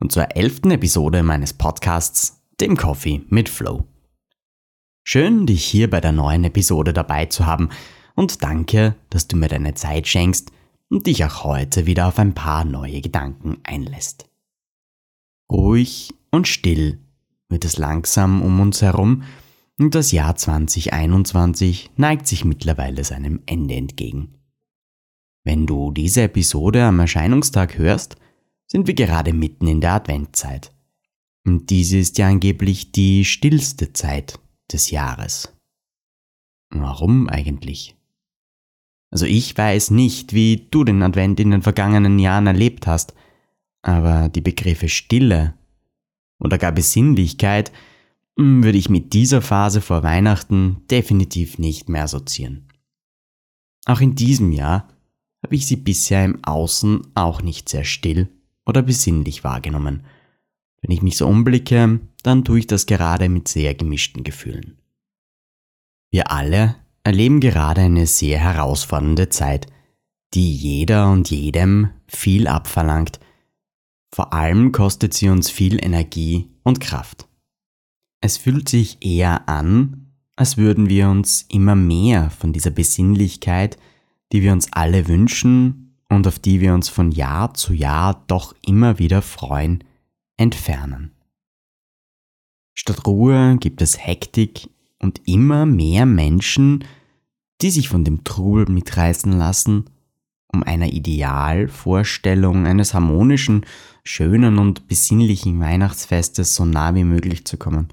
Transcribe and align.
und 0.00 0.12
zur 0.12 0.36
elften 0.36 0.70
Episode 0.70 1.22
meines 1.22 1.52
Podcasts, 1.52 2.42
dem 2.60 2.76
Coffee 2.76 3.22
mit 3.28 3.48
Flow. 3.48 3.84
Schön, 5.04 5.46
dich 5.46 5.64
hier 5.64 5.88
bei 5.88 6.00
der 6.00 6.12
neuen 6.12 6.44
Episode 6.44 6.92
dabei 6.92 7.26
zu 7.26 7.46
haben 7.46 7.70
und 8.14 8.42
danke, 8.42 8.94
dass 9.10 9.28
du 9.28 9.36
mir 9.36 9.48
deine 9.48 9.74
Zeit 9.74 10.06
schenkst 10.06 10.52
und 10.90 11.06
dich 11.06 11.24
auch 11.24 11.44
heute 11.44 11.86
wieder 11.86 12.08
auf 12.08 12.18
ein 12.18 12.34
paar 12.34 12.64
neue 12.64 13.00
Gedanken 13.00 13.58
einlässt. 13.64 14.28
Ruhig 15.50 16.12
und 16.30 16.46
still 16.46 16.98
wird 17.48 17.64
es 17.64 17.78
langsam 17.78 18.42
um 18.42 18.60
uns 18.60 18.82
herum 18.82 19.22
und 19.78 19.94
das 19.94 20.12
Jahr 20.12 20.36
2021 20.36 21.92
neigt 21.96 22.26
sich 22.26 22.44
mittlerweile 22.44 23.04
seinem 23.04 23.40
Ende 23.46 23.74
entgegen. 23.74 24.34
Wenn 25.44 25.66
du 25.66 25.92
diese 25.92 26.22
Episode 26.22 26.84
am 26.84 27.00
Erscheinungstag 27.00 27.78
hörst, 27.78 28.16
sind 28.68 28.86
wir 28.86 28.94
gerade 28.94 29.32
mitten 29.32 29.66
in 29.66 29.80
der 29.80 29.94
Adventzeit. 29.94 30.72
Und 31.44 31.70
diese 31.70 31.98
ist 31.98 32.18
ja 32.18 32.28
angeblich 32.28 32.92
die 32.92 33.24
stillste 33.24 33.92
Zeit 33.92 34.38
des 34.70 34.90
Jahres. 34.90 35.54
Warum 36.70 37.28
eigentlich? 37.28 37.96
Also 39.10 39.24
ich 39.24 39.56
weiß 39.56 39.90
nicht, 39.90 40.34
wie 40.34 40.68
du 40.70 40.84
den 40.84 41.02
Advent 41.02 41.40
in 41.40 41.50
den 41.50 41.62
vergangenen 41.62 42.18
Jahren 42.18 42.46
erlebt 42.46 42.86
hast, 42.86 43.14
aber 43.80 44.28
die 44.28 44.42
Begriffe 44.42 44.90
Stille 44.90 45.54
oder 46.38 46.58
gar 46.58 46.72
Besinnlichkeit 46.72 47.72
hm, 48.38 48.62
würde 48.62 48.76
ich 48.76 48.90
mit 48.90 49.14
dieser 49.14 49.40
Phase 49.40 49.80
vor 49.80 50.02
Weihnachten 50.02 50.82
definitiv 50.90 51.58
nicht 51.58 51.88
mehr 51.88 52.04
assoziieren. 52.04 52.68
Auch 53.86 54.02
in 54.02 54.14
diesem 54.14 54.52
Jahr 54.52 54.88
habe 55.42 55.54
ich 55.54 55.66
sie 55.66 55.76
bisher 55.76 56.26
im 56.26 56.44
Außen 56.44 57.06
auch 57.14 57.40
nicht 57.40 57.70
sehr 57.70 57.84
still 57.84 58.28
oder 58.68 58.82
besinnlich 58.82 59.42
wahrgenommen. 59.42 60.04
Wenn 60.82 60.92
ich 60.92 61.02
mich 61.02 61.16
so 61.16 61.26
umblicke, 61.26 62.00
dann 62.22 62.44
tue 62.44 62.60
ich 62.60 62.66
das 62.66 62.86
gerade 62.86 63.28
mit 63.28 63.48
sehr 63.48 63.74
gemischten 63.74 64.22
Gefühlen. 64.22 64.78
Wir 66.10 66.30
alle 66.30 66.76
erleben 67.02 67.40
gerade 67.40 67.80
eine 67.80 68.06
sehr 68.06 68.38
herausfordernde 68.38 69.30
Zeit, 69.30 69.66
die 70.34 70.54
jeder 70.54 71.10
und 71.10 71.30
jedem 71.30 71.90
viel 72.06 72.46
abverlangt. 72.46 73.18
Vor 74.14 74.32
allem 74.32 74.72
kostet 74.72 75.14
sie 75.14 75.30
uns 75.30 75.50
viel 75.50 75.82
Energie 75.82 76.50
und 76.62 76.80
Kraft. 76.80 77.26
Es 78.20 78.36
fühlt 78.36 78.68
sich 78.68 78.98
eher 79.00 79.48
an, 79.48 80.12
als 80.36 80.56
würden 80.56 80.88
wir 80.88 81.08
uns 81.08 81.46
immer 81.48 81.74
mehr 81.74 82.30
von 82.30 82.52
dieser 82.52 82.70
Besinnlichkeit, 82.70 83.78
die 84.32 84.42
wir 84.42 84.52
uns 84.52 84.72
alle 84.72 85.08
wünschen 85.08 85.87
und 86.08 86.26
auf 86.26 86.38
die 86.38 86.60
wir 86.60 86.74
uns 86.74 86.88
von 86.88 87.10
Jahr 87.10 87.54
zu 87.54 87.72
Jahr 87.72 88.24
doch 88.26 88.54
immer 88.64 88.98
wieder 88.98 89.22
freuen, 89.22 89.84
entfernen. 90.36 91.12
Statt 92.74 93.06
Ruhe 93.06 93.56
gibt 93.58 93.82
es 93.82 93.98
Hektik 93.98 94.70
und 95.00 95.20
immer 95.26 95.66
mehr 95.66 96.06
Menschen, 96.06 96.84
die 97.60 97.70
sich 97.70 97.88
von 97.88 98.04
dem 98.04 98.24
Trubel 98.24 98.66
mitreißen 98.68 99.32
lassen, 99.32 99.86
um 100.52 100.62
einer 100.62 100.92
Idealvorstellung 100.92 102.66
eines 102.66 102.94
harmonischen, 102.94 103.66
schönen 104.04 104.58
und 104.58 104.88
besinnlichen 104.88 105.60
Weihnachtsfestes 105.60 106.54
so 106.54 106.64
nah 106.64 106.94
wie 106.94 107.04
möglich 107.04 107.44
zu 107.44 107.56
kommen 107.58 107.88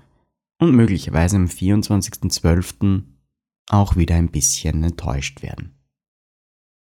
und 0.60 0.74
möglicherweise 0.74 1.36
am 1.36 1.46
24.12. 1.46 3.04
auch 3.70 3.96
wieder 3.96 4.16
ein 4.16 4.30
bisschen 4.30 4.84
enttäuscht 4.84 5.42
werden. 5.42 5.74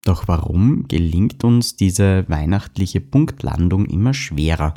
Doch 0.07 0.29
warum 0.29 0.87
gelingt 0.87 1.43
uns 1.43 1.75
diese 1.75 2.29
weihnachtliche 2.29 3.01
Punktlandung 3.01 3.87
immer 3.87 4.15
schwerer? 4.15 4.73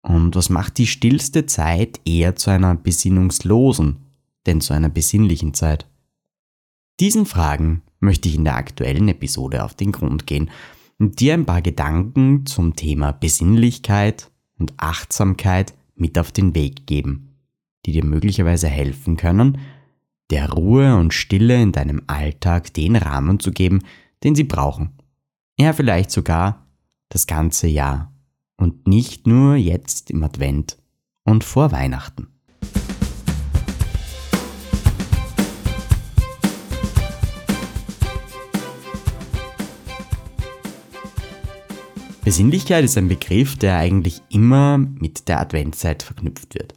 Und 0.00 0.36
was 0.36 0.48
macht 0.48 0.78
die 0.78 0.86
stillste 0.86 1.46
Zeit 1.46 1.98
eher 2.04 2.36
zu 2.36 2.50
einer 2.50 2.76
besinnungslosen, 2.76 3.96
denn 4.46 4.60
zu 4.60 4.72
einer 4.72 4.90
besinnlichen 4.90 5.54
Zeit? 5.54 5.88
Diesen 7.00 7.26
Fragen 7.26 7.82
möchte 7.98 8.28
ich 8.28 8.36
in 8.36 8.44
der 8.44 8.54
aktuellen 8.54 9.08
Episode 9.08 9.64
auf 9.64 9.74
den 9.74 9.90
Grund 9.90 10.28
gehen 10.28 10.50
und 11.00 11.18
dir 11.18 11.34
ein 11.34 11.46
paar 11.46 11.62
Gedanken 11.62 12.46
zum 12.46 12.76
Thema 12.76 13.10
Besinnlichkeit 13.10 14.30
und 14.60 14.72
Achtsamkeit 14.76 15.74
mit 15.96 16.16
auf 16.16 16.30
den 16.30 16.54
Weg 16.54 16.86
geben, 16.86 17.34
die 17.86 17.90
dir 17.90 18.04
möglicherweise 18.04 18.68
helfen 18.68 19.16
können, 19.16 19.58
der 20.30 20.52
Ruhe 20.52 20.94
und 20.96 21.12
Stille 21.12 21.60
in 21.60 21.72
deinem 21.72 22.02
Alltag 22.06 22.72
den 22.72 22.94
Rahmen 22.94 23.40
zu 23.40 23.50
geben, 23.50 23.80
den 24.24 24.34
sie 24.34 24.44
brauchen. 24.44 24.96
Ja, 25.58 25.72
vielleicht 25.72 26.10
sogar 26.10 26.66
das 27.10 27.26
ganze 27.26 27.68
Jahr 27.68 28.12
und 28.56 28.88
nicht 28.88 29.26
nur 29.26 29.54
jetzt 29.54 30.10
im 30.10 30.24
Advent 30.24 30.78
und 31.24 31.44
vor 31.44 31.70
Weihnachten. 31.70 32.28
Besinnlichkeit 42.24 42.84
ist 42.84 42.96
ein 42.96 43.08
Begriff, 43.08 43.58
der 43.58 43.76
eigentlich 43.76 44.22
immer 44.30 44.78
mit 44.78 45.28
der 45.28 45.40
Adventszeit 45.40 46.02
verknüpft 46.02 46.54
wird. 46.54 46.72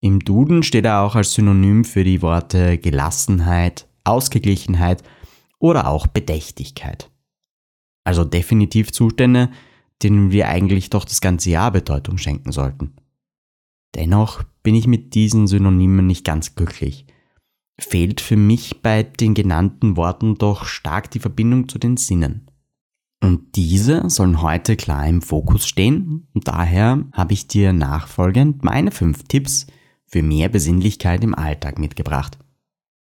Im 0.00 0.20
Duden 0.20 0.62
steht 0.62 0.86
er 0.86 1.02
auch 1.02 1.16
als 1.16 1.34
Synonym 1.34 1.84
für 1.84 2.02
die 2.02 2.22
Worte 2.22 2.78
Gelassenheit, 2.78 3.86
Ausgeglichenheit 4.04 5.02
oder 5.58 5.88
auch 5.88 6.06
Bedächtigkeit. 6.06 7.10
Also 8.04 8.24
definitiv 8.24 8.92
Zustände, 8.92 9.50
denen 10.02 10.30
wir 10.30 10.48
eigentlich 10.48 10.90
doch 10.90 11.04
das 11.04 11.20
ganze 11.20 11.50
Jahr 11.50 11.70
Bedeutung 11.72 12.18
schenken 12.18 12.52
sollten. 12.52 12.94
Dennoch 13.94 14.42
bin 14.62 14.74
ich 14.74 14.86
mit 14.86 15.14
diesen 15.14 15.46
Synonymen 15.46 16.06
nicht 16.06 16.24
ganz 16.24 16.54
glücklich. 16.54 17.06
Fehlt 17.80 18.20
für 18.20 18.36
mich 18.36 18.82
bei 18.82 19.02
den 19.02 19.34
genannten 19.34 19.96
Worten 19.96 20.36
doch 20.36 20.64
stark 20.64 21.10
die 21.10 21.20
Verbindung 21.20 21.68
zu 21.68 21.78
den 21.78 21.96
Sinnen. 21.96 22.48
Und 23.20 23.56
diese 23.56 24.08
sollen 24.10 24.42
heute 24.42 24.76
klar 24.76 25.06
im 25.06 25.22
Fokus 25.22 25.66
stehen 25.66 26.28
und 26.34 26.46
daher 26.46 27.04
habe 27.12 27.32
ich 27.32 27.48
dir 27.48 27.72
nachfolgend 27.72 28.62
meine 28.62 28.92
fünf 28.92 29.24
Tipps 29.24 29.66
für 30.06 30.22
mehr 30.22 30.48
Besinnlichkeit 30.48 31.24
im 31.24 31.34
Alltag 31.34 31.78
mitgebracht. 31.78 32.38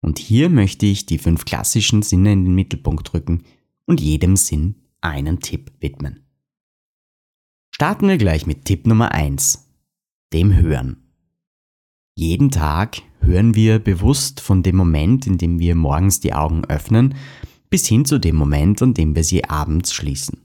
Und 0.00 0.18
hier 0.18 0.48
möchte 0.48 0.86
ich 0.86 1.06
die 1.06 1.18
fünf 1.18 1.44
klassischen 1.44 2.02
Sinne 2.02 2.32
in 2.32 2.44
den 2.44 2.54
Mittelpunkt 2.54 3.12
rücken 3.12 3.44
und 3.86 4.00
jedem 4.00 4.36
Sinn 4.36 4.76
einen 5.00 5.40
Tipp 5.40 5.72
widmen. 5.80 6.26
Starten 7.70 8.08
wir 8.08 8.18
gleich 8.18 8.46
mit 8.46 8.64
Tipp 8.64 8.86
Nummer 8.86 9.12
eins: 9.12 9.68
dem 10.32 10.54
Hören. 10.56 11.10
Jeden 12.16 12.50
Tag 12.50 13.02
hören 13.20 13.54
wir 13.54 13.78
bewusst 13.78 14.40
von 14.40 14.62
dem 14.62 14.76
Moment, 14.76 15.26
in 15.26 15.38
dem 15.38 15.58
wir 15.58 15.74
morgens 15.74 16.20
die 16.20 16.34
Augen 16.34 16.64
öffnen, 16.64 17.14
bis 17.70 17.86
hin 17.86 18.04
zu 18.04 18.18
dem 18.18 18.36
Moment, 18.36 18.82
an 18.82 18.94
dem 18.94 19.14
wir 19.14 19.24
sie 19.24 19.44
abends 19.44 19.94
schließen. 19.94 20.40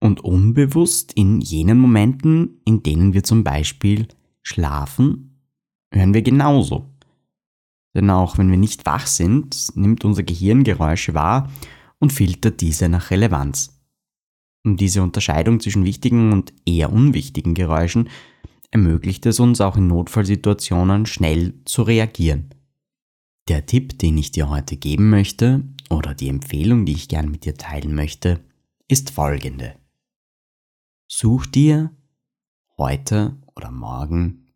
Und 0.00 0.22
unbewusst 0.22 1.12
in 1.14 1.40
jenen 1.40 1.78
Momenten, 1.78 2.60
in 2.64 2.82
denen 2.82 3.14
wir 3.14 3.24
zum 3.24 3.44
Beispiel 3.44 4.08
schlafen, 4.42 5.40
hören 5.92 6.12
wir 6.12 6.22
genauso. 6.22 6.93
Denn 7.94 8.10
auch 8.10 8.38
wenn 8.38 8.50
wir 8.50 8.58
nicht 8.58 8.86
wach 8.86 9.06
sind, 9.06 9.76
nimmt 9.76 10.04
unser 10.04 10.24
Gehirn 10.24 10.64
Geräusche 10.64 11.14
wahr 11.14 11.50
und 11.98 12.12
filtert 12.12 12.60
diese 12.60 12.88
nach 12.88 13.10
Relevanz. 13.10 13.80
Und 14.64 14.80
diese 14.80 15.02
Unterscheidung 15.02 15.60
zwischen 15.60 15.84
wichtigen 15.84 16.32
und 16.32 16.52
eher 16.66 16.92
unwichtigen 16.92 17.54
Geräuschen 17.54 18.08
ermöglicht 18.70 19.24
es 19.26 19.38
uns 19.38 19.60
auch 19.60 19.76
in 19.76 19.86
Notfallsituationen 19.86 21.06
schnell 21.06 21.54
zu 21.64 21.82
reagieren. 21.82 22.50
Der 23.46 23.66
Tipp, 23.66 23.98
den 23.98 24.18
ich 24.18 24.32
dir 24.32 24.48
heute 24.48 24.76
geben 24.76 25.10
möchte, 25.10 25.62
oder 25.90 26.14
die 26.14 26.28
Empfehlung, 26.28 26.86
die 26.86 26.92
ich 26.92 27.08
gern 27.08 27.30
mit 27.30 27.44
dir 27.44 27.54
teilen 27.54 27.94
möchte, 27.94 28.40
ist 28.88 29.10
folgende. 29.10 29.76
Such 31.06 31.46
dir 31.46 31.90
heute 32.78 33.36
oder 33.54 33.70
morgen 33.70 34.46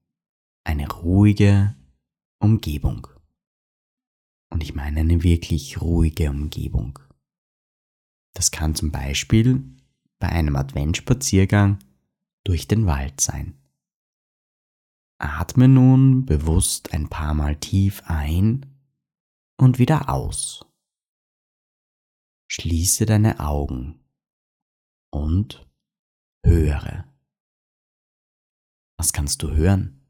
eine 0.64 0.90
ruhige 0.90 1.76
Umgebung. 2.40 3.06
Und 4.50 4.62
ich 4.62 4.74
meine 4.74 5.00
eine 5.00 5.22
wirklich 5.22 5.80
ruhige 5.80 6.30
Umgebung. 6.30 6.98
Das 8.34 8.50
kann 8.50 8.74
zum 8.74 8.90
Beispiel 8.90 9.64
bei 10.18 10.28
einem 10.28 10.56
Adventspaziergang 10.56 11.78
durch 12.44 12.68
den 12.68 12.86
Wald 12.86 13.20
sein. 13.20 13.58
Atme 15.20 15.66
nun 15.68 16.24
bewusst 16.24 16.92
ein 16.92 17.08
paar 17.08 17.34
Mal 17.34 17.56
tief 17.56 18.02
ein 18.06 18.66
und 19.56 19.78
wieder 19.78 20.08
aus. 20.08 20.64
Schließe 22.48 23.04
deine 23.04 23.40
Augen 23.40 24.00
und 25.10 25.68
höre. 26.44 27.12
Was 28.96 29.12
kannst 29.12 29.42
du 29.42 29.50
hören? 29.50 30.00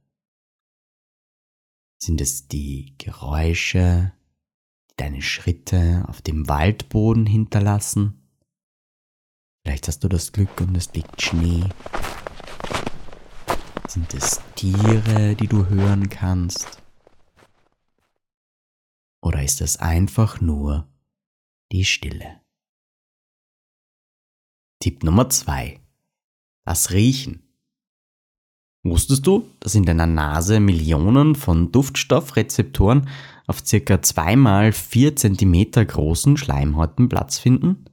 Sind 2.00 2.20
es 2.20 2.46
die 2.46 2.94
Geräusche, 2.99 4.12
deine 4.99 5.23
Schritte 5.23 6.05
auf 6.09 6.21
dem 6.21 6.49
Waldboden 6.49 7.25
hinterlassen? 7.25 8.29
Vielleicht 9.65 9.89
hast 9.89 10.05
du 10.05 10.09
das 10.09 10.33
Glück 10.33 10.61
und 10.61 10.77
es 10.77 10.93
liegt 10.93 11.23
Schnee. 11.23 11.65
Sind 13.87 14.12
es 14.12 14.43
Tiere, 14.55 15.35
die 15.35 15.47
du 15.47 15.67
hören 15.67 16.09
kannst? 16.09 16.83
Oder 19.23 19.43
ist 19.43 19.61
es 19.61 19.79
einfach 19.79 20.41
nur 20.41 20.89
die 21.73 21.85
Stille? 21.85 22.41
Tipp 24.81 25.03
Nummer 25.03 25.29
zwei: 25.31 25.81
Das 26.65 26.93
Riechen. 26.93 27.43
Wusstest 28.85 29.27
du, 29.27 29.49
dass 29.61 29.75
in 29.75 29.85
deiner 29.85 30.06
Nase 30.06 30.61
Millionen 30.61 31.35
von 31.35 31.73
Duftstoffrezeptoren 31.73 33.09
auf 33.49 33.67
circa 33.67 34.00
zweimal 34.03 34.73
vier 34.73 35.17
Zentimeter 35.17 35.85
großen 35.85 36.37
Schleimhäuten 36.37 37.09
Platz 37.09 37.39
finden? 37.39 37.87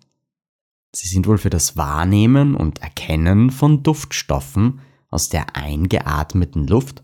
Sie 0.94 1.08
sind 1.08 1.28
wohl 1.28 1.38
für 1.38 1.50
das 1.50 1.76
Wahrnehmen 1.78 2.56
und 2.56 2.82
Erkennen 2.82 3.50
von 3.50 3.82
Duftstoffen 3.82 4.82
aus 5.10 5.30
der 5.30 5.56
eingeatmeten 5.56 6.68
Luft, 6.68 7.04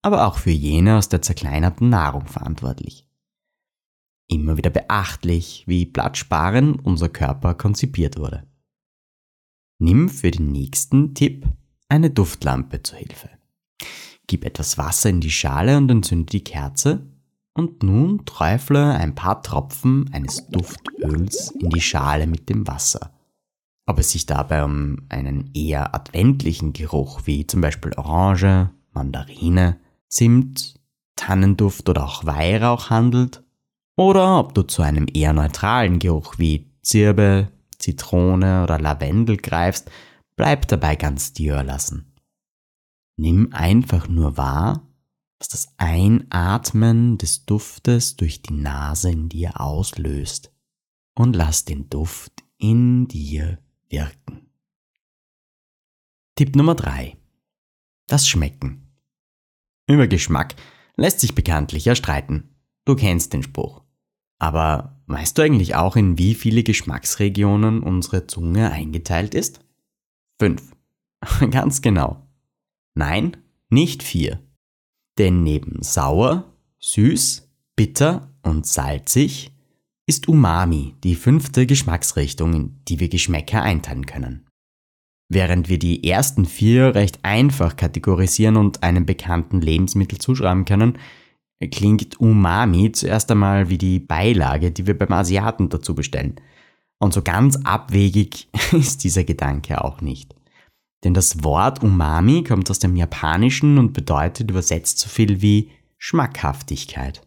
aber 0.00 0.26
auch 0.26 0.38
für 0.38 0.50
jene 0.50 0.96
aus 0.96 1.08
der 1.08 1.22
zerkleinerten 1.22 1.88
Nahrung 1.88 2.26
verantwortlich. 2.26 3.04
Immer 4.28 4.56
wieder 4.56 4.70
beachtlich, 4.70 5.64
wie 5.66 5.86
platzsparend 5.86 6.84
unser 6.84 7.08
Körper 7.08 7.54
konzipiert 7.54 8.16
wurde. 8.18 8.46
Nimm 9.80 10.08
für 10.08 10.30
den 10.30 10.52
nächsten 10.52 11.14
Tipp 11.14 11.46
eine 11.88 12.10
Duftlampe 12.10 12.82
zur 12.82 12.98
Hilfe. 12.98 13.30
Gib 14.26 14.44
etwas 14.44 14.78
Wasser 14.78 15.10
in 15.10 15.20
die 15.20 15.30
Schale 15.30 15.78
und 15.78 15.90
entzünde 15.90 16.26
die 16.26 16.44
Kerze 16.44 17.06
und 17.58 17.82
nun 17.82 18.24
träufle 18.24 18.94
ein 18.94 19.14
paar 19.14 19.42
Tropfen 19.42 20.08
eines 20.12 20.46
Duftöls 20.46 21.50
in 21.50 21.70
die 21.70 21.80
Schale 21.80 22.26
mit 22.26 22.48
dem 22.48 22.66
Wasser. 22.68 23.10
Ob 23.86 23.98
es 23.98 24.12
sich 24.12 24.26
dabei 24.26 24.64
um 24.64 25.06
einen 25.08 25.50
eher 25.54 25.94
adventlichen 25.94 26.72
Geruch 26.72 27.22
wie 27.24 27.46
zum 27.46 27.60
Beispiel 27.60 27.92
Orange, 27.96 28.70
Mandarine, 28.92 29.78
Zimt, 30.08 30.74
Tannenduft 31.16 31.88
oder 31.88 32.04
auch 32.04 32.24
Weihrauch 32.24 32.90
handelt, 32.90 33.42
oder 33.96 34.38
ob 34.38 34.54
du 34.54 34.62
zu 34.62 34.82
einem 34.82 35.06
eher 35.12 35.32
neutralen 35.32 35.98
Geruch 35.98 36.38
wie 36.38 36.70
Zirbe, 36.82 37.48
Zitrone 37.78 38.62
oder 38.62 38.78
Lavendel 38.78 39.36
greifst, 39.36 39.90
bleib 40.36 40.68
dabei 40.68 40.94
ganz 40.94 41.32
dir 41.32 41.54
erlassen. 41.54 42.14
Nimm 43.16 43.52
einfach 43.52 44.06
nur 44.08 44.36
wahr, 44.36 44.87
was 45.38 45.48
das 45.48 45.68
Einatmen 45.76 47.18
des 47.18 47.44
Duftes 47.46 48.16
durch 48.16 48.42
die 48.42 48.54
Nase 48.54 49.10
in 49.10 49.28
dir 49.28 49.60
auslöst 49.60 50.52
und 51.14 51.34
lass 51.34 51.64
den 51.64 51.88
Duft 51.88 52.44
in 52.58 53.06
dir 53.06 53.58
wirken. 53.88 54.50
Tipp 56.34 56.56
Nummer 56.56 56.74
3. 56.74 57.16
Das 58.06 58.28
Schmecken. 58.28 58.88
Über 59.88 60.06
Geschmack 60.06 60.54
lässt 60.96 61.20
sich 61.20 61.34
bekanntlich 61.34 61.84
ja 61.84 61.94
streiten. 61.94 62.54
Du 62.84 62.96
kennst 62.96 63.32
den 63.32 63.42
Spruch. 63.42 63.82
Aber 64.38 65.00
weißt 65.06 65.36
du 65.36 65.42
eigentlich 65.42 65.74
auch, 65.74 65.96
in 65.96 66.16
wie 66.18 66.34
viele 66.34 66.62
Geschmacksregionen 66.62 67.82
unsere 67.82 68.26
Zunge 68.26 68.70
eingeteilt 68.70 69.34
ist? 69.34 69.60
Fünf. 70.38 70.76
Ganz 71.50 71.82
genau. 71.82 72.26
Nein, 72.94 73.36
nicht 73.68 74.02
vier. 74.02 74.40
Denn 75.18 75.42
neben 75.42 75.82
sauer, 75.82 76.44
süß, 76.78 77.48
bitter 77.74 78.30
und 78.42 78.66
salzig 78.66 79.52
ist 80.06 80.28
Umami 80.28 80.94
die 81.04 81.16
fünfte 81.16 81.66
Geschmacksrichtung, 81.66 82.54
in 82.54 82.80
die 82.88 83.00
wir 83.00 83.08
Geschmäcker 83.08 83.62
einteilen 83.62 84.06
können. 84.06 84.46
Während 85.28 85.68
wir 85.68 85.78
die 85.78 86.08
ersten 86.08 86.46
vier 86.46 86.94
recht 86.94 87.18
einfach 87.22 87.76
kategorisieren 87.76 88.56
und 88.56 88.82
einem 88.82 89.04
bekannten 89.04 89.60
Lebensmittel 89.60 90.18
zuschreiben 90.18 90.64
können, 90.64 90.96
klingt 91.70 92.18
Umami 92.20 92.92
zuerst 92.92 93.30
einmal 93.30 93.68
wie 93.68 93.76
die 93.76 93.98
Beilage, 93.98 94.70
die 94.70 94.86
wir 94.86 94.96
beim 94.96 95.12
Asiaten 95.12 95.68
dazu 95.68 95.94
bestellen. 95.94 96.36
Und 96.98 97.12
so 97.12 97.22
ganz 97.22 97.56
abwegig 97.64 98.48
ist 98.72 99.04
dieser 99.04 99.24
Gedanke 99.24 99.84
auch 99.84 100.00
nicht. 100.00 100.34
Denn 101.04 101.14
das 101.14 101.44
Wort 101.44 101.82
Umami 101.82 102.42
kommt 102.42 102.70
aus 102.70 102.78
dem 102.78 102.96
Japanischen 102.96 103.78
und 103.78 103.92
bedeutet 103.92 104.50
übersetzt 104.50 104.98
so 104.98 105.08
viel 105.08 105.42
wie 105.42 105.70
Schmackhaftigkeit 105.96 107.22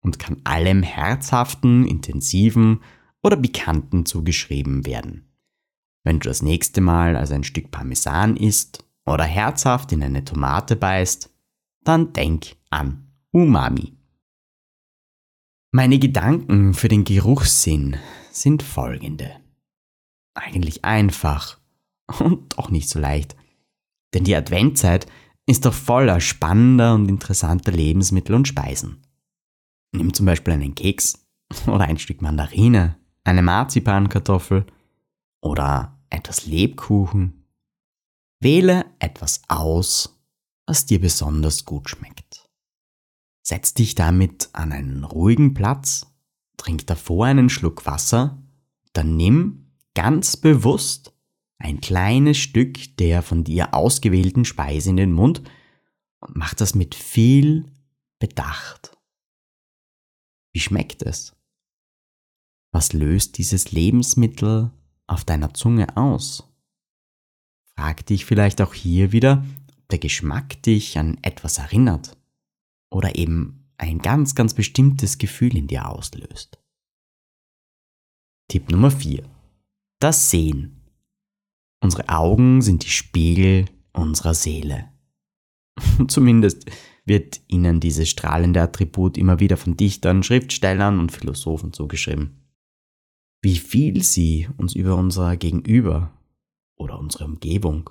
und 0.00 0.18
kann 0.18 0.40
allem 0.44 0.82
Herzhaften, 0.82 1.86
Intensiven 1.86 2.80
oder 3.22 3.36
Bekannten 3.36 4.06
zugeschrieben 4.06 4.86
werden. 4.86 5.28
Wenn 6.04 6.20
du 6.20 6.28
das 6.28 6.42
nächste 6.42 6.80
Mal 6.80 7.16
also 7.16 7.34
ein 7.34 7.42
Stück 7.42 7.72
Parmesan 7.72 8.36
isst 8.36 8.84
oder 9.04 9.24
herzhaft 9.24 9.90
in 9.90 10.02
eine 10.04 10.24
Tomate 10.24 10.76
beißt, 10.76 11.30
dann 11.82 12.12
denk 12.12 12.56
an 12.70 13.08
Umami. 13.32 13.96
Meine 15.72 15.98
Gedanken 15.98 16.74
für 16.74 16.88
den 16.88 17.02
Geruchssinn 17.02 17.96
sind 18.30 18.62
folgende. 18.62 19.36
Eigentlich 20.34 20.84
einfach 20.84 21.58
und 22.20 22.58
doch 22.58 22.70
nicht 22.70 22.88
so 22.88 22.98
leicht. 22.98 23.36
Denn 24.14 24.24
die 24.24 24.36
Adventzeit 24.36 25.06
ist 25.46 25.64
doch 25.64 25.74
voller 25.74 26.20
spannender 26.20 26.94
und 26.94 27.08
interessanter 27.08 27.72
Lebensmittel 27.72 28.34
und 28.34 28.48
Speisen. 28.48 29.02
Nimm 29.92 30.12
zum 30.12 30.26
Beispiel 30.26 30.54
einen 30.54 30.74
Keks 30.74 31.26
oder 31.66 31.84
ein 31.84 31.98
Stück 31.98 32.22
Mandarine, 32.22 32.96
eine 33.24 33.42
Marzipankartoffel 33.42 34.66
oder 35.40 35.98
etwas 36.10 36.46
Lebkuchen. 36.46 37.44
Wähle 38.40 38.84
etwas 38.98 39.42
aus, 39.48 40.20
was 40.66 40.86
dir 40.86 41.00
besonders 41.00 41.64
gut 41.64 41.88
schmeckt. 41.88 42.48
Setz 43.42 43.74
dich 43.74 43.94
damit 43.94 44.50
an 44.52 44.72
einen 44.72 45.04
ruhigen 45.04 45.54
Platz, 45.54 46.06
trink 46.56 46.86
davor 46.86 47.26
einen 47.26 47.48
Schluck 47.48 47.86
Wasser, 47.86 48.42
dann 48.92 49.16
nimm 49.16 49.70
ganz 49.94 50.36
bewusst 50.36 51.15
ein 51.58 51.80
kleines 51.80 52.38
Stück 52.38 52.96
der 52.98 53.22
von 53.22 53.44
dir 53.44 53.74
ausgewählten 53.74 54.44
Speise 54.44 54.90
in 54.90 54.96
den 54.96 55.12
Mund 55.12 55.42
und 56.20 56.36
mach 56.36 56.54
das 56.54 56.74
mit 56.74 56.94
viel 56.94 57.70
Bedacht. 58.18 58.96
Wie 60.52 60.60
schmeckt 60.60 61.02
es? 61.02 61.34
Was 62.72 62.92
löst 62.92 63.38
dieses 63.38 63.72
Lebensmittel 63.72 64.70
auf 65.06 65.24
deiner 65.24 65.54
Zunge 65.54 65.96
aus? 65.96 66.44
Frag 67.74 68.06
dich 68.06 68.24
vielleicht 68.24 68.60
auch 68.60 68.74
hier 68.74 69.12
wieder, 69.12 69.44
ob 69.78 69.88
der 69.88 69.98
Geschmack 69.98 70.62
dich 70.62 70.98
an 70.98 71.18
etwas 71.22 71.58
erinnert 71.58 72.16
oder 72.90 73.16
eben 73.16 73.70
ein 73.78 73.98
ganz, 73.98 74.34
ganz 74.34 74.54
bestimmtes 74.54 75.18
Gefühl 75.18 75.56
in 75.56 75.66
dir 75.66 75.88
auslöst. 75.88 76.58
Tipp 78.48 78.70
Nummer 78.70 78.90
4. 78.90 79.28
Das 80.00 80.30
Sehen. 80.30 80.75
Unsere 81.80 82.08
Augen 82.08 82.62
sind 82.62 82.84
die 82.84 82.90
Spiegel 82.90 83.66
unserer 83.92 84.34
Seele. 84.34 84.88
Zumindest 86.08 86.70
wird 87.04 87.40
ihnen 87.46 87.80
dieses 87.80 88.08
strahlende 88.08 88.60
Attribut 88.60 89.16
immer 89.16 89.40
wieder 89.40 89.56
von 89.56 89.76
Dichtern, 89.76 90.22
Schriftstellern 90.22 90.98
und 90.98 91.12
Philosophen 91.12 91.72
zugeschrieben. 91.72 92.42
Wie 93.42 93.58
viel 93.58 94.02
sie 94.02 94.48
uns 94.56 94.74
über 94.74 94.96
unser 94.96 95.36
Gegenüber 95.36 96.12
oder 96.74 96.98
unsere 96.98 97.24
Umgebung, 97.24 97.90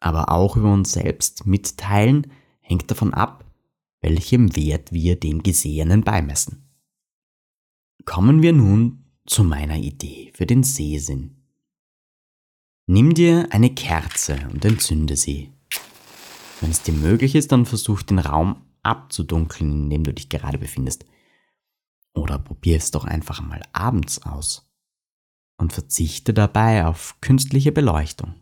aber 0.00 0.30
auch 0.30 0.56
über 0.56 0.72
uns 0.72 0.92
selbst 0.92 1.46
mitteilen, 1.46 2.30
hängt 2.60 2.90
davon 2.90 3.14
ab, 3.14 3.44
welchem 4.02 4.54
Wert 4.56 4.92
wir 4.92 5.18
dem 5.18 5.42
Gesehenen 5.42 6.02
beimessen. 6.02 6.68
Kommen 8.04 8.42
wir 8.42 8.52
nun 8.52 9.04
zu 9.26 9.44
meiner 9.44 9.76
Idee 9.76 10.32
für 10.34 10.46
den 10.46 10.62
Sehsinn. 10.62 11.39
Nimm 12.90 13.14
dir 13.14 13.46
eine 13.52 13.72
Kerze 13.72 14.48
und 14.52 14.64
entzünde 14.64 15.14
sie. 15.16 15.52
Wenn 16.60 16.72
es 16.72 16.82
dir 16.82 16.92
möglich 16.92 17.36
ist, 17.36 17.52
dann 17.52 17.64
versuch 17.64 18.02
den 18.02 18.18
Raum 18.18 18.66
abzudunkeln, 18.82 19.84
in 19.84 19.90
dem 19.90 20.02
du 20.02 20.12
dich 20.12 20.28
gerade 20.28 20.58
befindest. 20.58 21.04
Oder 22.14 22.40
probier 22.40 22.76
es 22.76 22.90
doch 22.90 23.04
einfach 23.04 23.42
mal 23.42 23.62
abends 23.72 24.22
aus 24.22 24.68
und 25.56 25.72
verzichte 25.72 26.34
dabei 26.34 26.84
auf 26.84 27.14
künstliche 27.20 27.70
Beleuchtung. 27.70 28.34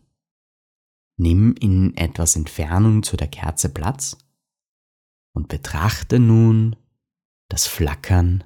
Nimm 1.19 1.55
in 1.61 1.95
etwas 1.99 2.35
Entfernung 2.35 3.03
zu 3.03 3.19
der 3.19 3.29
Kerze 3.29 3.69
Platz 3.69 4.17
und 5.35 5.49
betrachte 5.49 6.19
nun 6.19 6.75
das 7.51 7.67
Flackern 7.67 8.45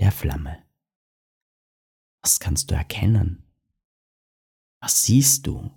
der 0.00 0.10
Flamme. 0.10 0.58
Was 2.22 2.40
kannst 2.40 2.72
du 2.72 2.74
erkennen? 2.74 3.47
Was 4.80 5.02
siehst 5.02 5.46
du? 5.46 5.70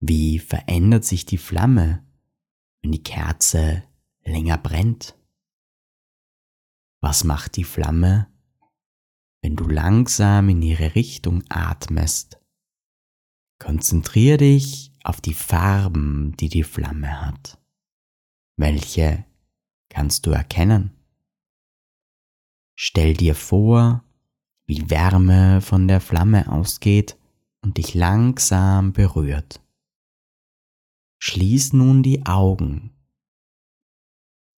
Wie 0.00 0.38
verändert 0.38 1.04
sich 1.04 1.26
die 1.26 1.38
Flamme, 1.38 2.06
wenn 2.82 2.92
die 2.92 3.02
Kerze 3.02 3.82
länger 4.24 4.58
brennt? 4.58 5.16
Was 7.00 7.24
macht 7.24 7.56
die 7.56 7.64
Flamme, 7.64 8.28
wenn 9.42 9.56
du 9.56 9.64
langsam 9.68 10.48
in 10.48 10.62
ihre 10.62 10.94
Richtung 10.94 11.42
atmest? 11.48 12.40
Konzentriere 13.58 14.38
dich 14.38 14.92
auf 15.02 15.20
die 15.20 15.34
Farben, 15.34 16.36
die 16.36 16.48
die 16.48 16.62
Flamme 16.62 17.26
hat. 17.26 17.58
Welche 18.56 19.24
kannst 19.88 20.26
du 20.26 20.30
erkennen? 20.30 20.92
Stell 22.76 23.14
dir 23.14 23.34
vor, 23.34 24.04
wie 24.66 24.88
Wärme 24.90 25.60
von 25.60 25.88
der 25.88 26.00
Flamme 26.00 26.52
ausgeht 26.52 27.17
und 27.68 27.76
dich 27.76 27.92
langsam 27.92 28.94
berührt. 28.94 29.60
Schließ 31.20 31.74
nun 31.74 32.02
die 32.02 32.24
Augen. 32.24 32.96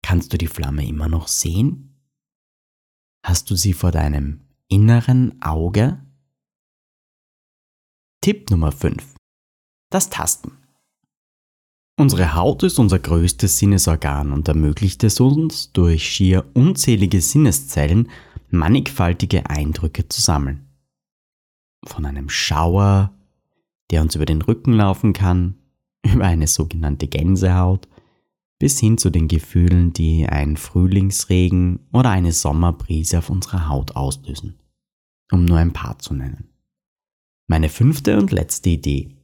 Kannst 0.02 0.30
du 0.34 0.36
die 0.36 0.46
Flamme 0.46 0.86
immer 0.86 1.08
noch 1.08 1.26
sehen? 1.26 2.04
Hast 3.24 3.48
du 3.48 3.56
sie 3.56 3.72
vor 3.72 3.92
deinem 3.92 4.46
inneren 4.68 5.40
Auge? 5.40 6.04
Tipp 8.20 8.50
Nummer 8.50 8.72
5. 8.72 9.14
Das 9.90 10.10
Tasten. 10.10 10.58
Unsere 11.98 12.34
Haut 12.34 12.62
ist 12.62 12.78
unser 12.78 12.98
größtes 12.98 13.58
Sinnesorgan 13.58 14.32
und 14.32 14.48
ermöglicht 14.48 15.02
es 15.02 15.18
uns, 15.18 15.72
durch 15.72 16.06
schier 16.06 16.44
unzählige 16.52 17.22
Sinneszellen 17.22 18.10
mannigfaltige 18.50 19.48
Eindrücke 19.48 20.06
zu 20.10 20.20
sammeln. 20.20 20.67
Von 21.88 22.04
einem 22.04 22.28
Schauer, 22.28 23.12
der 23.90 24.02
uns 24.02 24.14
über 24.14 24.26
den 24.26 24.42
Rücken 24.42 24.75
laufen 24.75 25.14
kann, 25.14 25.57
über 26.04 26.25
eine 26.25 26.47
sogenannte 26.47 27.09
Gänsehaut, 27.09 27.88
bis 28.59 28.78
hin 28.78 28.99
zu 28.99 29.11
den 29.11 29.28
Gefühlen, 29.28 29.92
die 29.92 30.26
ein 30.28 30.57
Frühlingsregen 30.57 31.80
oder 31.92 32.11
eine 32.11 32.33
Sommerbrise 32.33 33.18
auf 33.18 33.30
unserer 33.30 33.68
Haut 33.68 33.97
auslösen, 33.97 34.59
um 35.33 35.45
nur 35.45 35.59
ein 35.59 35.73
paar 35.73 35.99
zu 35.99 36.14
nennen. 36.14 36.50
Meine 37.47 37.68
fünfte 37.68 38.18
und 38.18 38.30
letzte 38.30 38.71
Idee. 38.71 39.16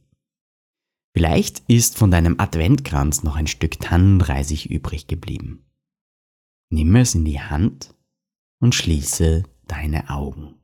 Vielleicht 1.13 1.59
ist 1.69 1.97
von 1.97 2.11
deinem 2.11 2.39
Adventkranz 2.39 3.23
noch 3.23 3.35
ein 3.35 3.47
Stück 3.47 3.79
Tannenreisig 3.79 4.69
übrig 4.69 5.07
geblieben. 5.07 5.65
Nimm 6.71 6.95
es 6.95 7.13
in 7.13 7.25
die 7.25 7.39
Hand 7.39 7.93
und 8.59 8.73
schließe 8.73 9.43
deine 9.67 10.09
Augen. 10.09 10.55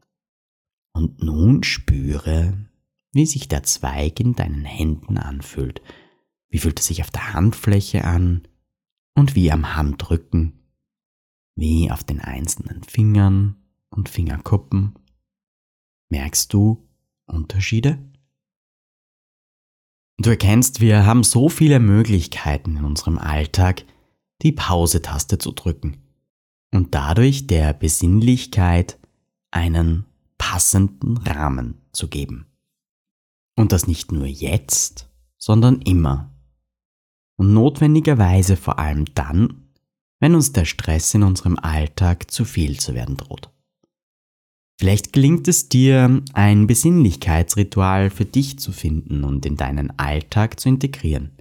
Und 0.93 1.23
nun 1.23 1.63
spüre, 1.63 2.69
wie 3.13 3.25
sich 3.25 3.47
der 3.47 3.63
Zweig 3.63 4.19
in 4.19 4.35
deinen 4.35 4.65
Händen 4.65 5.17
anfühlt. 5.17 5.81
Wie 6.49 6.59
fühlt 6.59 6.79
es 6.79 6.87
sich 6.87 7.01
auf 7.01 7.11
der 7.11 7.33
Handfläche 7.33 8.03
an 8.03 8.47
und 9.15 9.35
wie 9.35 9.51
am 9.51 9.75
Handrücken, 9.75 10.59
wie 11.55 11.91
auf 11.91 12.03
den 12.03 12.19
einzelnen 12.19 12.83
Fingern 12.83 13.55
und 13.89 14.09
Fingerkuppen. 14.09 14.95
Merkst 16.09 16.53
du 16.53 16.87
Unterschiede? 17.25 17.99
Du 20.17 20.29
erkennst, 20.29 20.81
wir 20.81 21.05
haben 21.05 21.23
so 21.23 21.49
viele 21.49 21.79
Möglichkeiten 21.79 22.77
in 22.77 22.85
unserem 22.85 23.17
Alltag, 23.17 23.85
die 24.41 24.51
Pause-Taste 24.51 25.37
zu 25.37 25.51
drücken 25.51 25.97
und 26.71 26.93
dadurch 26.93 27.47
der 27.47 27.73
Besinnlichkeit 27.73 28.99
einen 29.51 30.05
passenden 30.51 31.15
Rahmen 31.15 31.75
zu 31.93 32.09
geben. 32.09 32.45
Und 33.55 33.71
das 33.71 33.87
nicht 33.87 34.11
nur 34.11 34.25
jetzt, 34.25 35.09
sondern 35.37 35.81
immer. 35.81 36.29
Und 37.37 37.53
notwendigerweise 37.53 38.57
vor 38.57 38.77
allem 38.77 39.05
dann, 39.15 39.69
wenn 40.19 40.35
uns 40.35 40.51
der 40.51 40.65
Stress 40.65 41.13
in 41.13 41.23
unserem 41.23 41.57
Alltag 41.57 42.29
zu 42.29 42.43
viel 42.43 42.81
zu 42.81 42.93
werden 42.93 43.15
droht. 43.15 43.49
Vielleicht 44.77 45.13
gelingt 45.13 45.47
es 45.47 45.69
dir, 45.69 46.21
ein 46.33 46.67
Besinnlichkeitsritual 46.67 48.09
für 48.09 48.25
dich 48.25 48.59
zu 48.59 48.73
finden 48.73 49.23
und 49.23 49.45
in 49.45 49.55
deinen 49.55 49.97
Alltag 49.97 50.59
zu 50.59 50.67
integrieren. 50.67 51.31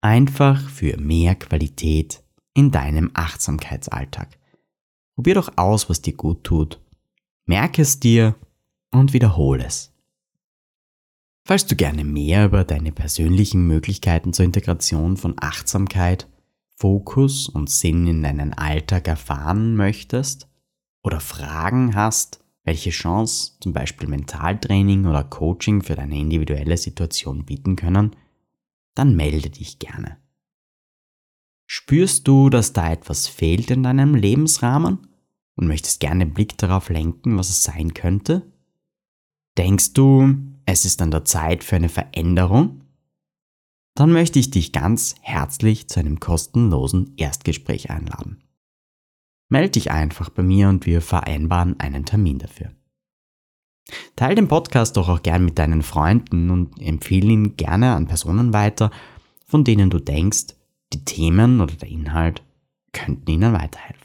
Einfach 0.00 0.68
für 0.68 0.96
mehr 0.96 1.36
Qualität 1.36 2.24
in 2.54 2.72
deinem 2.72 3.12
Achtsamkeitsalltag. 3.14 4.36
Probier 5.14 5.36
doch 5.36 5.52
aus, 5.54 5.88
was 5.88 6.02
dir 6.02 6.14
gut 6.14 6.42
tut. 6.42 6.80
Merke 7.46 7.82
es 7.82 7.98
dir 7.98 8.36
und 8.92 9.12
wiederhole 9.12 9.64
es. 9.64 9.92
Falls 11.44 11.66
du 11.66 11.74
gerne 11.74 12.04
mehr 12.04 12.44
über 12.46 12.64
deine 12.64 12.92
persönlichen 12.92 13.66
Möglichkeiten 13.66 14.32
zur 14.32 14.44
Integration 14.44 15.16
von 15.16 15.34
Achtsamkeit, 15.40 16.28
Fokus 16.76 17.48
und 17.48 17.68
Sinn 17.68 18.06
in 18.06 18.22
deinen 18.22 18.52
Alltag 18.52 19.08
erfahren 19.08 19.74
möchtest 19.74 20.48
oder 21.02 21.20
Fragen 21.20 21.96
hast, 21.96 22.44
welche 22.64 22.90
Chance 22.90 23.54
zum 23.60 23.72
Beispiel 23.72 24.08
Mentaltraining 24.08 25.06
oder 25.06 25.24
Coaching 25.24 25.82
für 25.82 25.96
deine 25.96 26.18
individuelle 26.18 26.76
Situation 26.76 27.44
bieten 27.44 27.74
können, 27.74 28.14
dann 28.94 29.16
melde 29.16 29.50
dich 29.50 29.80
gerne. 29.80 30.18
Spürst 31.66 32.28
du, 32.28 32.50
dass 32.50 32.72
da 32.72 32.92
etwas 32.92 33.26
fehlt 33.26 33.70
in 33.70 33.82
deinem 33.82 34.14
Lebensrahmen 34.14 35.08
und 35.56 35.66
möchtest 35.66 36.00
gerne 36.00 36.24
den 36.26 36.34
Blick 36.34 36.56
darauf 36.58 36.88
lenken, 36.88 37.36
was 37.36 37.50
es 37.50 37.62
sein 37.62 37.94
könnte? 37.94 38.50
Denkst 39.58 39.92
du, 39.92 40.34
es 40.64 40.84
ist 40.84 41.02
an 41.02 41.10
der 41.10 41.24
Zeit 41.24 41.64
für 41.64 41.76
eine 41.76 41.88
Veränderung? 41.88 42.82
Dann 43.94 44.10
möchte 44.12 44.38
ich 44.38 44.50
dich 44.50 44.72
ganz 44.72 45.14
herzlich 45.20 45.88
zu 45.88 46.00
einem 46.00 46.18
kostenlosen 46.18 47.12
Erstgespräch 47.16 47.90
einladen. 47.90 48.42
Melde 49.50 49.70
dich 49.70 49.90
einfach 49.90 50.30
bei 50.30 50.42
mir 50.42 50.70
und 50.70 50.86
wir 50.86 51.02
vereinbaren 51.02 51.78
einen 51.78 52.06
Termin 52.06 52.38
dafür. 52.38 52.72
Teil 54.16 54.34
den 54.34 54.48
Podcast 54.48 54.96
doch 54.96 55.10
auch 55.10 55.22
gern 55.22 55.44
mit 55.44 55.58
deinen 55.58 55.82
Freunden 55.82 56.50
und 56.50 56.80
empfehle 56.80 57.30
ihn 57.30 57.56
gerne 57.56 57.94
an 57.94 58.06
Personen 58.06 58.54
weiter, 58.54 58.90
von 59.44 59.64
denen 59.64 59.90
du 59.90 59.98
denkst, 59.98 60.54
die 60.94 61.04
Themen 61.04 61.60
oder 61.60 61.74
der 61.74 61.88
Inhalt 61.88 62.42
könnten 62.92 63.30
Ihnen 63.30 63.52
weiterhelfen. 63.52 64.01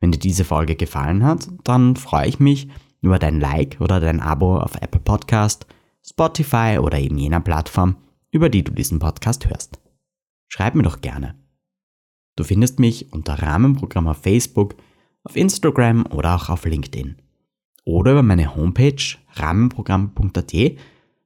Wenn 0.00 0.12
dir 0.12 0.18
diese 0.18 0.44
Folge 0.44 0.76
gefallen 0.76 1.24
hat, 1.24 1.48
dann 1.64 1.96
freue 1.96 2.26
ich 2.26 2.40
mich 2.40 2.68
über 3.02 3.18
dein 3.18 3.38
Like 3.38 3.76
oder 3.80 4.00
dein 4.00 4.20
Abo 4.20 4.58
auf 4.58 4.76
Apple 4.76 5.00
Podcast, 5.00 5.66
Spotify 6.02 6.78
oder 6.80 6.98
eben 6.98 7.18
jener 7.18 7.40
Plattform, 7.40 7.96
über 8.30 8.48
die 8.48 8.64
du 8.64 8.72
diesen 8.72 8.98
Podcast 8.98 9.48
hörst. 9.48 9.78
Schreib 10.48 10.74
mir 10.74 10.82
doch 10.82 11.00
gerne. 11.00 11.34
Du 12.36 12.44
findest 12.44 12.78
mich 12.78 13.12
unter 13.12 13.34
Rahmenprogramm 13.34 14.08
auf 14.08 14.22
Facebook, 14.22 14.74
auf 15.24 15.36
Instagram 15.36 16.06
oder 16.06 16.34
auch 16.34 16.48
auf 16.48 16.64
LinkedIn. 16.64 17.16
Oder 17.84 18.12
über 18.12 18.22
meine 18.22 18.54
Homepage 18.54 19.02
rahmenprogramm.at 19.34 20.54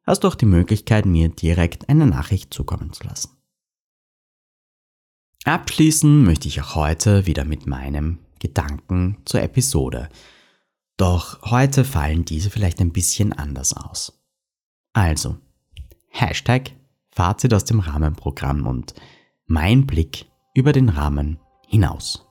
hast 0.05 0.25
du 0.25 0.29
auch 0.29 0.35
die 0.35 0.47
Möglichkeit, 0.47 1.07
mir 1.07 1.29
direkt 1.29 1.89
eine 1.89 2.07
Nachricht 2.07 2.53
zukommen 2.53 2.93
zu 2.93 3.05
lassen. 3.05 3.31
Abschließen 5.45 6.25
möchte 6.25 6.49
ich 6.49 6.61
auch 6.63 6.75
heute 6.75 7.27
wieder 7.27 7.45
mit 7.45 7.67
meinem 7.67 8.19
Gedanken 8.45 9.17
zur 9.25 9.41
Episode. 9.41 10.11
Doch 10.99 11.51
heute 11.51 11.83
fallen 11.83 12.27
diese 12.27 12.51
vielleicht 12.51 12.79
ein 12.81 12.93
bisschen 12.93 13.33
anders 13.33 13.75
aus. 13.75 14.21
Also, 14.93 15.39
Hashtag 16.11 16.73
Fazit 17.11 17.55
aus 17.55 17.65
dem 17.65 17.81
Rahmenprogramm 17.81 18.67
und 18.67 18.93
mein 19.47 19.87
Blick 19.87 20.27
über 20.53 20.73
den 20.73 20.91
Rahmen 20.91 21.39
hinaus. 21.67 22.27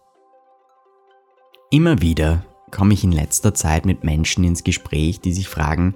Immer 1.72 2.02
wieder 2.02 2.46
komme 2.70 2.94
ich 2.94 3.04
in 3.04 3.12
letzter 3.12 3.56
Zeit 3.56 3.86
mit 3.86 4.04
Menschen 4.04 4.44
ins 4.44 4.64
Gespräch, 4.64 5.20
die 5.20 5.34
sich 5.34 5.48
fragen, 5.48 5.96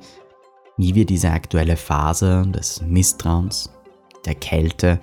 wie 0.78 0.96
wir 0.96 1.06
diese 1.06 1.30
aktuelle 1.30 1.78
Phase 1.78 2.44
des 2.48 2.82
Misstrauens, 2.82 3.70
der 4.26 4.36
Kälte 4.36 5.00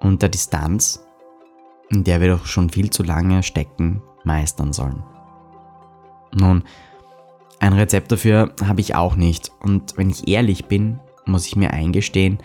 und 0.00 0.22
der 0.22 0.28
Distanz 0.28 1.06
in 1.90 2.04
der 2.04 2.20
wir 2.20 2.28
doch 2.28 2.46
schon 2.46 2.70
viel 2.70 2.90
zu 2.90 3.02
lange 3.02 3.42
stecken, 3.42 4.02
meistern 4.26 4.72
sollen. 4.72 5.02
Nun, 6.34 6.64
ein 7.58 7.72
Rezept 7.72 8.12
dafür 8.12 8.52
habe 8.64 8.80
ich 8.80 8.94
auch 8.94 9.16
nicht 9.16 9.50
und 9.60 9.96
wenn 9.96 10.10
ich 10.10 10.28
ehrlich 10.28 10.66
bin, 10.66 11.00
muss 11.24 11.46
ich 11.46 11.56
mir 11.56 11.72
eingestehen, 11.72 12.38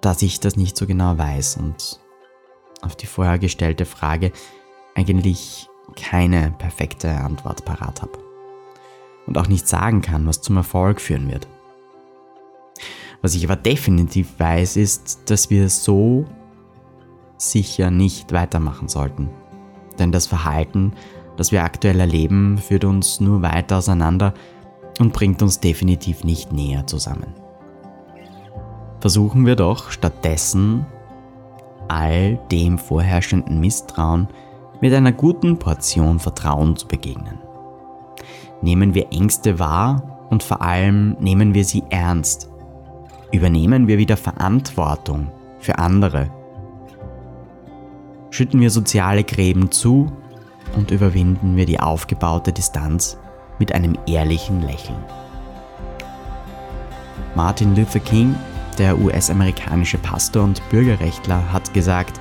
dass 0.00 0.22
ich 0.22 0.40
das 0.40 0.56
nicht 0.56 0.76
so 0.76 0.86
genau 0.86 1.16
weiß 1.16 1.56
und 1.56 2.00
auf 2.82 2.96
die 2.96 3.06
vorher 3.06 3.38
gestellte 3.38 3.86
Frage 3.86 4.32
eigentlich 4.94 5.68
keine 5.96 6.52
perfekte 6.58 7.10
Antwort 7.10 7.64
parat 7.64 8.02
habe. 8.02 8.18
Und 9.26 9.38
auch 9.38 9.46
nicht 9.46 9.68
sagen 9.68 10.02
kann, 10.02 10.26
was 10.26 10.42
zum 10.42 10.56
Erfolg 10.56 11.00
führen 11.00 11.30
wird. 11.30 11.46
Was 13.22 13.34
ich 13.34 13.44
aber 13.44 13.56
definitiv 13.56 14.28
weiß, 14.38 14.76
ist, 14.76 15.30
dass 15.30 15.48
wir 15.48 15.68
so 15.68 16.26
sicher 17.36 17.90
nicht 17.90 18.32
weitermachen 18.32 18.88
sollten. 18.88 19.30
Denn 20.02 20.10
das 20.10 20.26
Verhalten, 20.26 20.94
das 21.36 21.52
wir 21.52 21.62
aktuell 21.62 22.00
erleben, 22.00 22.58
führt 22.58 22.84
uns 22.84 23.20
nur 23.20 23.40
weiter 23.40 23.78
auseinander 23.78 24.34
und 24.98 25.12
bringt 25.12 25.40
uns 25.42 25.60
definitiv 25.60 26.24
nicht 26.24 26.52
näher 26.52 26.88
zusammen. 26.88 27.32
Versuchen 28.98 29.46
wir 29.46 29.54
doch 29.54 29.92
stattdessen 29.92 30.86
all 31.86 32.36
dem 32.50 32.78
vorherrschenden 32.78 33.60
Misstrauen 33.60 34.26
mit 34.80 34.92
einer 34.92 35.12
guten 35.12 35.56
Portion 35.60 36.18
Vertrauen 36.18 36.74
zu 36.74 36.88
begegnen. 36.88 37.38
Nehmen 38.60 38.94
wir 38.94 39.12
Ängste 39.12 39.60
wahr 39.60 40.26
und 40.30 40.42
vor 40.42 40.62
allem 40.62 41.16
nehmen 41.20 41.54
wir 41.54 41.64
sie 41.64 41.84
ernst. 41.90 42.50
Übernehmen 43.30 43.86
wir 43.86 43.98
wieder 43.98 44.16
Verantwortung 44.16 45.30
für 45.60 45.78
andere. 45.78 46.28
Schütten 48.32 48.62
wir 48.62 48.70
soziale 48.70 49.24
Gräben 49.24 49.70
zu 49.70 50.10
und 50.74 50.90
überwinden 50.90 51.54
wir 51.54 51.66
die 51.66 51.78
aufgebaute 51.78 52.50
Distanz 52.50 53.18
mit 53.58 53.74
einem 53.74 53.94
ehrlichen 54.06 54.62
Lächeln. 54.62 55.04
Martin 57.34 57.76
Luther 57.76 58.00
King, 58.00 58.34
der 58.78 58.98
US-amerikanische 58.98 59.98
Pastor 59.98 60.44
und 60.44 60.66
Bürgerrechtler, 60.70 61.52
hat 61.52 61.74
gesagt, 61.74 62.18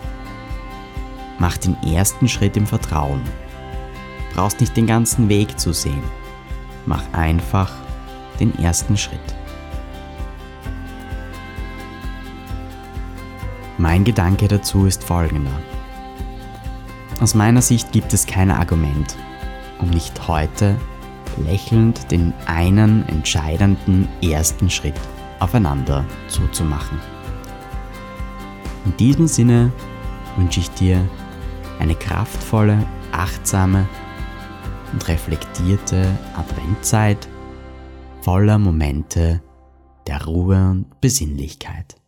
Mach 1.40 1.56
den 1.56 1.82
ersten 1.82 2.28
Schritt 2.28 2.58
im 2.58 2.68
Vertrauen. 2.68 3.22
Brauchst 4.36 4.60
nicht 4.60 4.76
den 4.76 4.88
ganzen 4.88 5.30
Weg 5.30 5.58
zu 5.58 5.72
sehen. 5.72 6.04
Mach 6.86 7.04
einfach 7.14 7.72
den 8.38 8.54
ersten 8.60 8.98
Schritt. 8.98 9.18
Mein 13.78 14.04
Gedanke 14.04 14.50
dazu 14.50 14.86
ist 14.86 15.06
folgender. 15.06 15.58
Aus 17.22 17.36
meiner 17.36 17.62
Sicht 17.62 17.92
gibt 17.92 18.14
es 18.14 18.26
kein 18.26 18.50
Argument, 18.50 19.16
um 19.80 19.92
nicht 19.92 20.28
heute 20.28 20.76
lächelnd 21.38 22.10
den 22.10 22.34
einen 22.48 23.08
entscheidenden 23.08 24.10
ersten 24.24 24.72
Schritt 24.72 25.00
aufeinander 25.40 26.04
zuzumachen. 26.28 27.00
In 28.86 28.98
diesem 28.98 29.28
Sinne 29.28 29.72
wünsche 30.36 30.62
ich 30.62 30.72
dir 30.72 31.08
eine 31.78 31.94
kraftvolle, 31.94 32.88
achtsame 33.12 33.88
und 34.92 35.08
reflektierte 35.08 36.18
Adventzeit 36.36 37.28
voller 38.22 38.58
Momente 38.58 39.44
der 40.08 40.26
Ruhe 40.26 40.72
und 40.72 41.00
Besinnlichkeit. 41.02 42.01